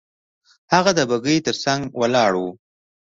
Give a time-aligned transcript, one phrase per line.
[0.73, 2.49] هغه د بګۍ تر څنګ ولاړ وو.